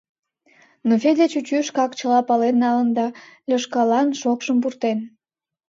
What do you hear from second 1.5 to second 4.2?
шкак чыла пален налын да Лёшкалан